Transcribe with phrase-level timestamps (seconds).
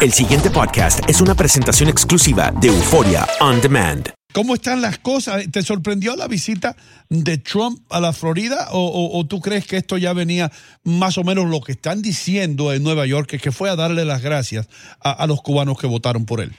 [0.00, 4.10] El siguiente podcast es una presentación exclusiva de Euforia On Demand.
[4.32, 5.50] ¿Cómo están las cosas?
[5.50, 6.76] ¿Te sorprendió la visita
[7.10, 10.50] de Trump a la Florida o, tú crees que esto ya venía
[10.84, 14.22] más o menos lo que están diciendo en Nueva York, que fue a darle las
[14.22, 14.68] gracias
[15.02, 16.50] a, los cubanos que votaron por él?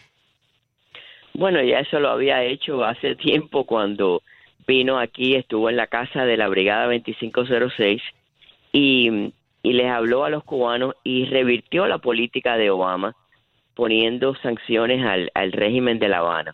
[1.34, 4.22] Bueno, ya eso lo había hecho hace tiempo cuando
[4.68, 8.02] vino aquí, estuvo en la casa de la Brigada 2506
[8.74, 9.32] y,
[9.64, 13.16] y les habló a los cubanos y revirtió la política de Obama
[13.80, 16.54] poniendo sanciones al, al régimen de La Habana.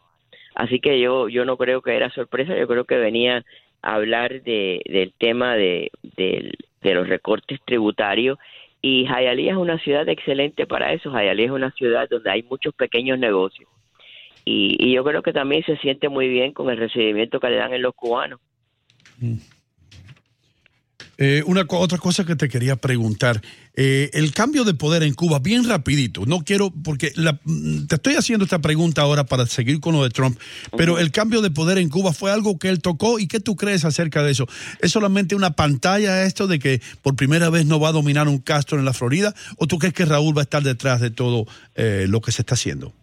[0.54, 3.44] Así que yo, yo no creo que era sorpresa, yo creo que venía
[3.82, 8.38] a hablar de, del tema de, de, los recortes tributarios
[8.80, 11.10] y Hialeah es una ciudad excelente para eso.
[11.10, 13.68] Hialeah es una ciudad donde hay muchos pequeños negocios.
[14.46, 17.56] Y, y yo creo que también se siente muy bien con el recibimiento que le
[17.56, 18.40] dan en los cubanos.
[19.18, 19.38] Mm.
[21.18, 23.42] Eh, una otra cosa que te quería preguntar,
[23.76, 28.16] eh, el cambio de poder en Cuba, bien rapidito, no quiero, porque mm, te estoy
[28.16, 30.38] haciendo esta pregunta ahora para seguir con lo de Trump,
[30.78, 33.56] pero el cambio de poder en Cuba fue algo que él tocó y qué tú
[33.56, 34.48] crees acerca de eso.
[34.82, 38.40] ¿Es solamente una pantalla esto de que por primera vez no va a dominar un
[38.40, 41.46] Castro en la Florida o tú crees que Raúl va a estar detrás de todo
[41.76, 42.94] eh, lo que se está haciendo?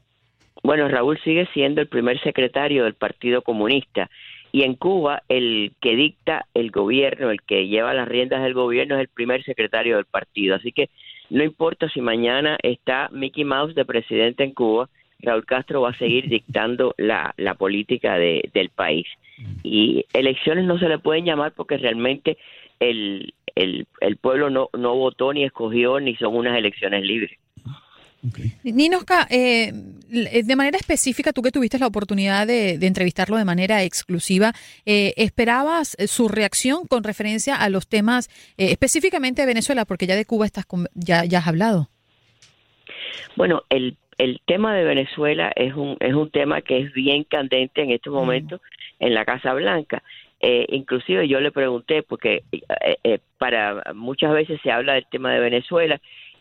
[0.63, 4.09] Bueno, Raúl sigue siendo el primer secretario del Partido Comunista
[4.53, 8.97] y en Cuba, el que dicta el gobierno, el que lleva las riendas del gobierno
[8.97, 10.55] es el primer secretario del partido.
[10.55, 10.91] Así que
[11.31, 15.99] no importa si mañana está Mickey Mouse de presidente en Cuba, Raúl Castro va a
[15.99, 19.07] seguir dictando la, la política de, del país.
[19.63, 22.37] Y elecciones no se le pueden llamar porque realmente
[22.79, 27.39] el, el, el pueblo no, no votó ni escogió ni son unas elecciones libres.
[28.63, 29.73] Ninoska, eh,
[30.13, 34.53] eh, de manera específica, tú que tuviste la oportunidad de, entrevistarlo de manera exclusiva,
[34.87, 39.85] eh, ¿esperabas su reacción con referencia a los temas específicamente de Venezuela?
[39.85, 41.89] Porque ya de Cuba estás ya, ya has hablado.
[43.35, 47.83] Bueno, el, el tema de Venezuela es un, es un tema que es bien candente
[47.83, 48.61] en estos momentos
[49.01, 50.03] en la Casa Blanca.
[50.41, 52.45] inclusive yo le pregunté, porque
[53.39, 56.01] para muchas veces se habla del tema de Venezuela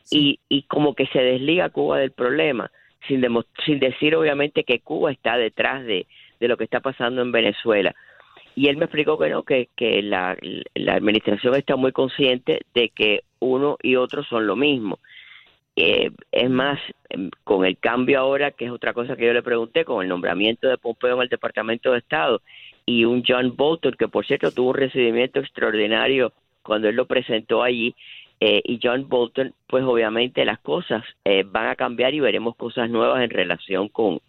[0.09, 2.71] y, y como que se desliga Cuba del problema,
[3.07, 3.25] sin,
[3.65, 6.07] sin decir obviamente que Cuba está detrás de,
[6.39, 7.93] de lo que está pasando en Venezuela.
[8.55, 10.37] Y él me explicó que no, que, que la,
[10.75, 14.99] la administración está muy consciente de que uno y otro son lo mismo.
[15.75, 16.79] Eh, es más,
[17.09, 20.09] em, con el cambio ahora, que es otra cosa que yo le pregunté, con el
[20.09, 22.41] nombramiento de Pompeo en el Departamento de Estado
[22.85, 27.63] y un John Bolton, que por cierto tuvo un recibimiento extraordinario cuando él lo presentó
[27.63, 27.95] allí,
[28.43, 32.89] eh, y John Bolton, pues obviamente las cosas eh, van a cambiar y veremos cosas
[32.89, 34.19] nuevas en relación con,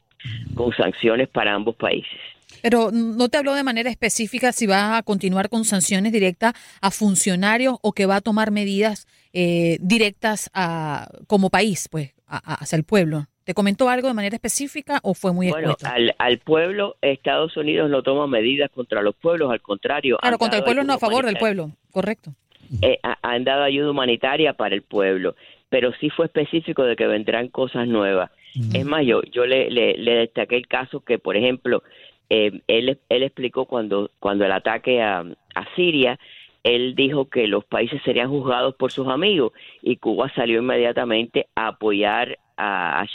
[0.55, 2.21] con sanciones para ambos países.
[2.61, 6.53] Pero no te habló de manera específica si va a continuar con sanciones directas
[6.83, 12.77] a funcionarios o que va a tomar medidas eh, directas a, como país, pues, hacia
[12.77, 13.29] el pueblo.
[13.45, 17.89] ¿Te comentó algo de manera específica o fue muy Bueno, al, al, pueblo, Estados Unidos
[17.89, 20.19] no toma medidas contra los pueblos, al contrario.
[20.21, 22.35] Claro, contra el pueblo no, a favor del pueblo, correcto.
[22.81, 25.35] Eh, han dado ayuda humanitaria para el pueblo,
[25.69, 28.31] pero sí fue específico de que vendrán cosas nuevas.
[28.75, 31.83] Es más, yo, yo le, le, destaqué el caso que, por ejemplo,
[32.29, 35.21] eh, él, él explicó cuando, cuando el ataque a,
[35.55, 36.19] a Siria,
[36.63, 41.69] él dijo que los países serían juzgados por sus amigos y Cuba salió inmediatamente a
[41.69, 43.07] apoyar a, a,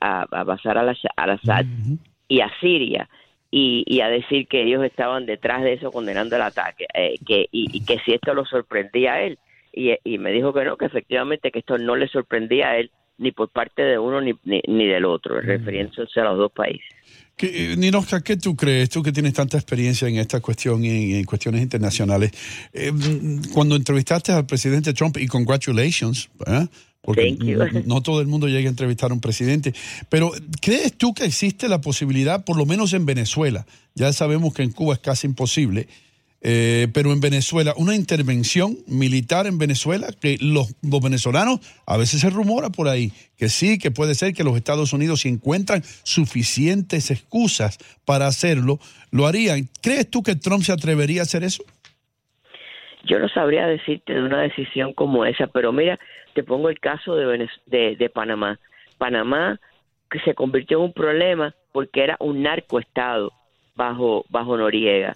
[0.00, 1.66] a, a Bashar al-Assad
[2.28, 3.10] y a Siria
[3.50, 7.84] y, a decir que ellos estaban detrás de eso condenando el ataque eh, que y,
[7.84, 9.38] que si esto lo sorprendía a él
[9.72, 12.90] y, y, me dijo que no que efectivamente que esto no le sorprendía a él
[13.16, 15.46] ni por parte de uno ni, ni, del otro mm.
[15.46, 16.88] refiriéndose a los dos países
[17.36, 18.90] ¿Qué, Ninoska, ¿qué tú crees?
[18.90, 22.32] Tú que tienes tanta experiencia en esta cuestión y en, cuestiones internacionales.
[22.72, 22.92] Eh,
[23.54, 26.66] cuando entrevistaste al presidente Trump, y congratulations, ¿eh?
[27.08, 29.72] Porque no, todo el mundo llega a entrevistar a un presidente.
[30.10, 30.30] Pero
[30.60, 33.64] ¿crees tú que existe la posibilidad, por lo menos en Venezuela,
[33.94, 35.88] ya sabemos que en Cuba es casi imposible,
[36.42, 42.28] eh, pero en Venezuela, una intervención militar en Venezuela, que los, venezolanos, a veces se
[42.28, 47.10] rumora por ahí, que sí, que puede ser que los Estados Unidos, si encuentran suficientes
[47.10, 48.80] excusas para hacerlo,
[49.10, 49.70] lo harían.
[49.80, 51.64] ¿Crees tú que Trump se atrevería a hacer eso?
[53.04, 55.98] Yo no sabría decirte de una decisión como esa, pero mira,
[56.34, 58.58] te pongo el caso de, de, Panamá.
[58.98, 59.58] Panamá
[60.10, 63.32] que se convirtió en un problema porque era un narcoestado
[63.76, 65.12] bajo bajo Noriega.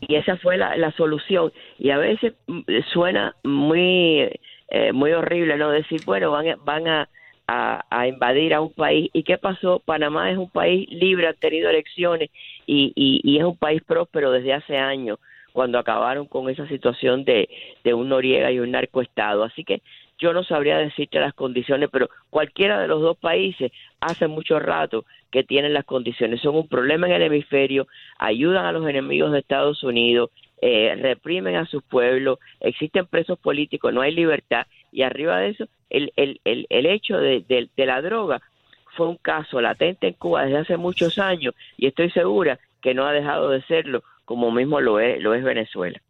[0.00, 1.52] Y esa fue la, la, solución.
[1.78, 2.62] Y a veces mm,
[2.92, 4.30] suena muy
[4.68, 7.08] eh, muy horrible no decir bueno van van a,
[7.46, 9.10] a, invadir a un país.
[9.12, 12.30] Y qué pasó Panamá es un país libre ha tenido elecciones
[12.66, 15.18] y, y, y es un país próspero desde hace años
[15.52, 17.48] cuando acabaron con esa situación de,
[17.84, 19.82] de un Noriega y un narcoestado así que
[20.20, 25.06] yo no sabría decirte las condiciones, pero cualquiera de los dos países hace mucho rato
[25.30, 26.42] que tienen las condiciones.
[26.42, 27.88] Son un problema en el hemisferio,
[28.18, 30.30] ayudan a los enemigos de Estados Unidos,
[30.60, 34.66] eh, reprimen a sus pueblos, existen presos políticos, no hay libertad.
[34.92, 38.42] Y arriba de eso, el, el, el, el hecho de, de la droga
[38.96, 43.06] fue un caso latente en Cuba desde hace muchos años y estoy segura que no
[43.06, 46.00] ha dejado de serlo como mismo lo es, lo es Venezuela.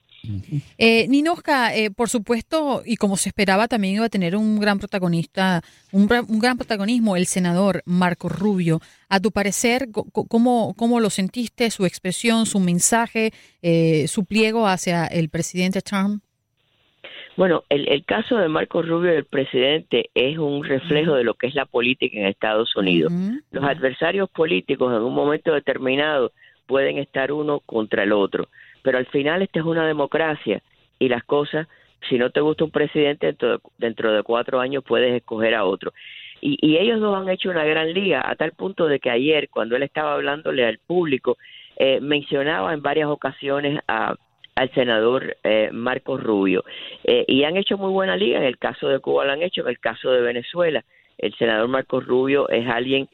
[0.76, 4.78] Eh, Ninoska, eh, por supuesto, y como se esperaba, también iba a tener un gran
[4.78, 8.80] protagonista, un, gran protagonismo, el senador Marco Rubio.
[9.08, 13.30] A tu parecer, ¿cómo, cómo lo sentiste, su expresión, su mensaje,
[13.62, 16.22] eh, su pliego hacia el presidente Trump?
[17.38, 21.46] Bueno, el, el, caso de Marco Rubio, el presidente, es un reflejo de lo que
[21.46, 23.10] es la política en Estados Unidos.
[23.50, 26.32] Los adversarios políticos en un momento determinado
[26.70, 28.48] pueden estar uno contra el otro
[28.82, 30.62] pero al final esta es una democracia
[30.98, 31.68] y las cosas,
[32.08, 35.64] si no te gusta un presidente, dentro de, dentro de cuatro años puedes escoger a
[35.64, 35.92] otro.
[36.42, 39.76] Y, ellos dos han hecho una gran liga, a tal punto de que ayer, cuando
[39.76, 41.36] él estaba hablándole al público,
[41.76, 44.14] eh, mencionaba en varias ocasiones a,
[44.54, 46.64] al senador eh, Marcos Rubio.
[47.04, 49.62] Eh, y han hecho muy buena liga, en el caso de Cuba lo han hecho,
[49.62, 50.82] en el caso de Venezuela.
[51.18, 53.06] El senador Marcos Rubio es alguien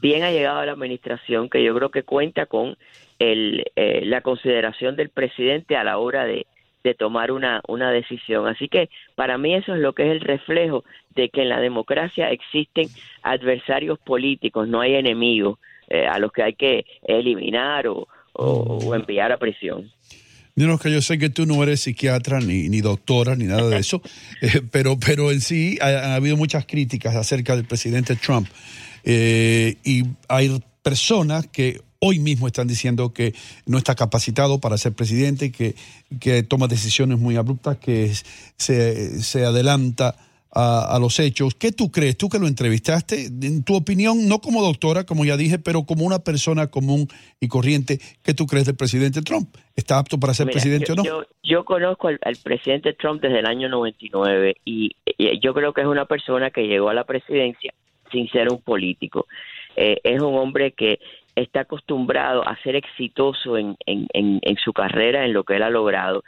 [0.00, 2.76] bien allegado a la administración que yo creo que cuenta con
[3.18, 6.46] el, eh, la consideración del presidente a la hora de,
[6.98, 8.48] tomar una, una decisión.
[8.48, 11.60] Así que para mí eso es lo que es el reflejo de que en la
[11.60, 12.88] democracia existen
[13.22, 15.58] adversarios políticos, no hay enemigos
[15.90, 18.06] eh, a los que hay que eliminar o,
[18.94, 19.90] enviar a prisión.
[20.54, 24.00] que yo sé que tú no eres psiquiatra ni, doctora ni nada de eso,
[24.42, 28.48] eh, pero, pero en sí ha, habido muchas críticas acerca del presidente Trump.
[29.04, 33.34] Y hay personas que hoy mismo están diciendo que
[33.66, 35.74] no está capacitado para ser presidente, que,
[36.20, 38.12] que toma decisiones muy abruptas, que
[38.56, 40.14] se, se adelanta
[40.50, 41.54] a, a, los hechos.
[41.54, 42.16] ¿Qué tú crees?
[42.16, 46.04] Tú que lo entrevistaste, en tu opinión, no como doctora, como ya dije, pero como
[46.04, 47.08] una persona común
[47.40, 49.54] y corriente, ¿qué tú crees del presidente Trump?
[49.76, 51.04] ¿Está apto para ser presidente yo, o no?
[51.04, 55.72] Yo, yo conozco al, al, presidente Trump desde el año 99 y, y yo creo
[55.72, 57.74] que es una persona que llegó a la presidencia
[58.10, 59.26] sin ser un político.
[59.76, 60.98] Eh, es un hombre que
[61.34, 66.24] está acostumbrado a ser exitoso en, en, su carrera, en lo que él ha logrado.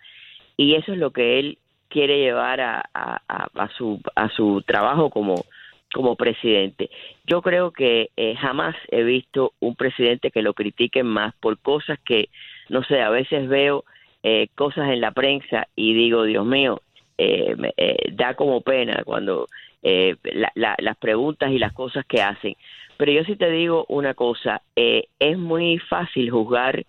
[0.56, 5.10] Y eso es lo que él quiere llevar a, a, a su, a su trabajo
[5.10, 5.44] como,
[5.92, 6.90] como presidente.
[7.26, 11.98] Yo creo que eh, jamás he visto un presidente que lo critiquen más por cosas
[12.04, 12.28] que,
[12.68, 13.84] no sé, a veces veo
[14.22, 16.80] eh, cosas en la prensa y digo, Dios mío,
[17.18, 19.48] eh, eh da como pena cuando
[19.82, 22.54] eh, la, la, las preguntas y las cosas que hacen.
[22.96, 26.84] Pero yo sí te digo una cosa, eh, es muy fácil juzgar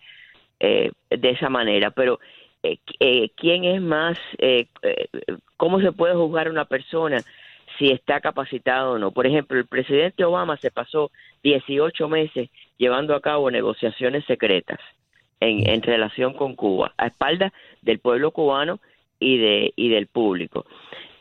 [0.59, 2.19] eh, de esa manera, pero
[2.63, 4.67] eh, eh ¿quién es más, eh,
[5.57, 7.17] cómo se puede juzgar una persona
[7.79, 9.11] si está capacitado o no?
[9.11, 11.11] Por ejemplo, el presidente Obama se pasó
[11.43, 14.79] 18 meses llevando a cabo negociaciones secretas
[15.39, 18.79] en, en relación con Cuba, a espaldas del pueblo cubano
[19.19, 20.65] y, de, y del público.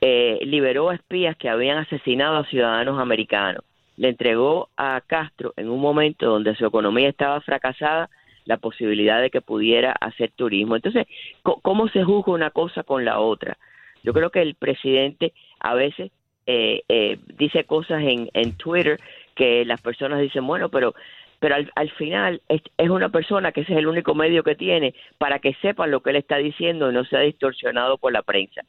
[0.01, 3.65] Eh, liberó a espías que habían asesinado a ciudadanos americanos
[4.01, 8.09] le entregó a Castro en un momento donde su economía estaba fracasada
[8.47, 10.75] la posibilidad de que pudiera hacer turismo.
[10.75, 11.07] Entonces,
[11.43, 13.59] ¿cómo se juzga una cosa con la otra?
[14.03, 16.11] Yo creo que el presidente a veces
[16.47, 18.99] eh, eh, dice cosas en, en Twitter
[19.35, 20.95] que las personas dicen, bueno, pero
[21.39, 24.55] pero al, al final es, es, una persona que ese es el único medio que
[24.55, 28.23] tiene para que sepan lo que él está diciendo y no sea distorsionado por la
[28.23, 28.63] prensa.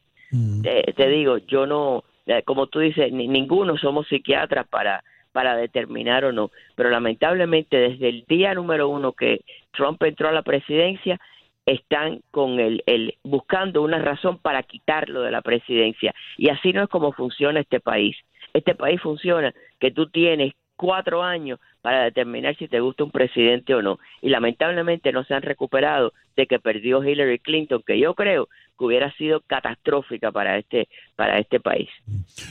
[0.63, 5.55] Te, te, digo, yo no, eh, como tú dices, ni, ninguno somos psiquiatras para para
[5.55, 6.51] determinar o no.
[6.75, 11.19] Pero lamentablemente desde el día número uno que Trump entró a la presidencia,
[11.65, 16.13] están con el, el buscando una razón para quitarlo de la presidencia.
[16.37, 18.15] Y así no es como funciona este país.
[18.53, 23.75] Este país funciona que tú tienes cuatro años para determinar si te gusta un presidente
[23.75, 23.99] o no.
[24.19, 28.85] Y lamentablemente no se han recuperado de que perdió Hillary Clinton, que yo creo que
[28.85, 31.87] hubiera sido catastrófica para este, para este país.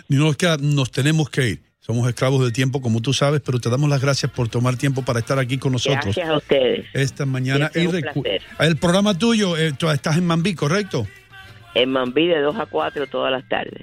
[0.08, 1.58] Que nos tenemos que ir.
[1.80, 5.02] Somos esclavos del tiempo, como tú sabes, pero te damos las gracias por tomar tiempo
[5.02, 6.04] para estar aquí con nosotros.
[6.04, 6.87] Gracias a ustedes.
[6.94, 7.68] Esta mañana.
[7.75, 8.25] Un
[8.60, 11.04] el programa tuyo, eh, estás en Mambí, ¿correcto?
[11.75, 13.82] En Mambí de 2 a 4 todas las tardes.